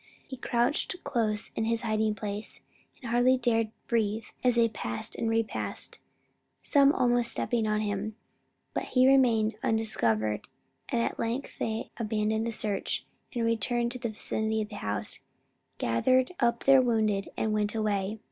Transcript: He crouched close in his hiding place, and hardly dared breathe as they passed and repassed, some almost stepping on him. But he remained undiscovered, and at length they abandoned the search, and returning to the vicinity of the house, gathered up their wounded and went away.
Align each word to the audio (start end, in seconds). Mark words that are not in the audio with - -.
He 0.27 0.35
crouched 0.35 0.95
close 1.03 1.51
in 1.55 1.65
his 1.65 1.83
hiding 1.83 2.15
place, 2.15 2.61
and 3.03 3.11
hardly 3.11 3.37
dared 3.37 3.69
breathe 3.87 4.23
as 4.43 4.55
they 4.55 4.67
passed 4.67 5.15
and 5.15 5.29
repassed, 5.29 5.99
some 6.63 6.91
almost 6.91 7.31
stepping 7.31 7.67
on 7.67 7.81
him. 7.81 8.15
But 8.73 8.85
he 8.85 9.07
remained 9.07 9.57
undiscovered, 9.61 10.47
and 10.89 11.03
at 11.03 11.19
length 11.19 11.59
they 11.59 11.91
abandoned 11.97 12.47
the 12.47 12.51
search, 12.51 13.05
and 13.35 13.45
returning 13.45 13.89
to 13.89 13.99
the 13.99 14.09
vicinity 14.09 14.63
of 14.63 14.69
the 14.69 14.77
house, 14.77 15.19
gathered 15.77 16.31
up 16.39 16.63
their 16.63 16.81
wounded 16.81 17.29
and 17.37 17.53
went 17.53 17.75
away. 17.75 18.17